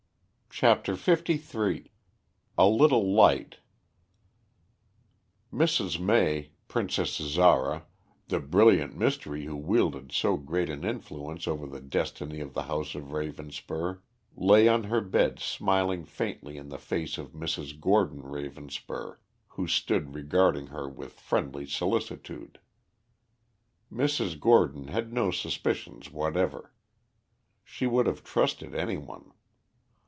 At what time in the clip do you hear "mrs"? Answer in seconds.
5.51-5.97, 17.31-17.79, 23.91-24.37